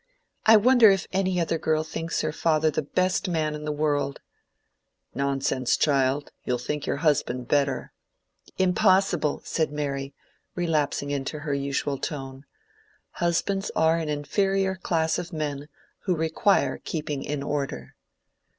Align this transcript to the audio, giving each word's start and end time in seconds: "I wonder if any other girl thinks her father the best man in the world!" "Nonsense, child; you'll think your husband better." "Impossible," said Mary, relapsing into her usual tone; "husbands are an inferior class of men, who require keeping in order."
"I 0.47 0.57
wonder 0.57 0.89
if 0.89 1.05
any 1.11 1.39
other 1.39 1.59
girl 1.59 1.83
thinks 1.83 2.21
her 2.21 2.31
father 2.31 2.71
the 2.71 2.81
best 2.81 3.29
man 3.29 3.53
in 3.53 3.65
the 3.65 3.71
world!" 3.71 4.19
"Nonsense, 5.13 5.77
child; 5.77 6.31
you'll 6.43 6.57
think 6.57 6.87
your 6.87 6.95
husband 7.05 7.47
better." 7.49 7.93
"Impossible," 8.57 9.43
said 9.45 9.71
Mary, 9.71 10.15
relapsing 10.55 11.11
into 11.11 11.41
her 11.41 11.53
usual 11.53 11.99
tone; 11.99 12.45
"husbands 13.11 13.69
are 13.75 13.97
an 13.99 14.09
inferior 14.09 14.73
class 14.73 15.19
of 15.19 15.31
men, 15.31 15.67
who 16.05 16.15
require 16.15 16.81
keeping 16.83 17.23
in 17.23 17.43
order." 17.43 17.93